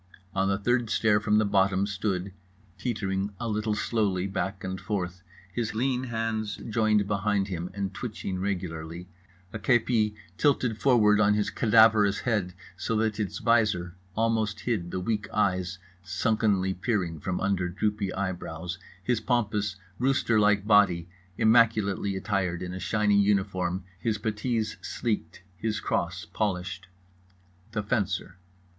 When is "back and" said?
4.25-4.81